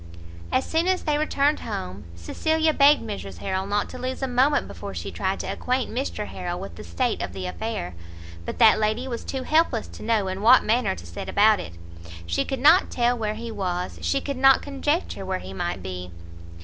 [0.51, 4.67] As soon as they returned home, Cecilia begged Mrs Harrel not to lose a moment
[4.67, 7.93] before she tried to acquaint Mr Harrel with the state of the affair.
[8.43, 11.73] But that lady was too helpless to know in what manner to set about it;
[12.25, 16.09] she could not tell where he was, she could not conjecture where he might be.